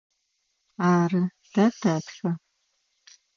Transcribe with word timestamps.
Ары, 0.91 1.21
тэ 1.53 1.65
тэтхэ. 1.81 2.31